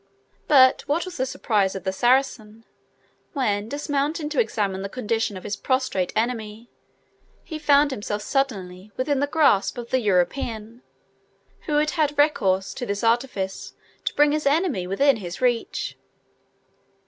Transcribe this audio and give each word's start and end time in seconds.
But 0.47 0.81
what 0.87 1.05
was 1.05 1.17
the 1.17 1.27
surprise 1.27 1.75
of 1.75 1.83
the 1.83 1.93
Saracen, 1.93 2.65
when, 3.33 3.69
dismounting 3.69 4.29
to 4.29 4.39
examine 4.39 4.81
the 4.81 4.89
condition 4.89 5.37
of 5.37 5.43
his 5.43 5.55
prostrate 5.55 6.11
enemy, 6.15 6.71
he 7.43 7.59
found 7.59 7.91
himself 7.91 8.23
suddenly 8.23 8.91
within 8.97 9.19
the 9.19 9.27
grasp 9.27 9.77
of 9.77 9.91
the 9.91 9.99
European, 9.99 10.81
who 11.67 11.73
had 11.75 11.91
had 11.91 12.17
recourse 12.17 12.73
to 12.73 12.85
this 12.87 13.03
artifice 13.03 13.73
to 14.05 14.15
bring 14.15 14.31
his 14.31 14.47
enemy 14.47 14.87
within 14.87 15.17
his 15.17 15.39
reach! 15.39 15.95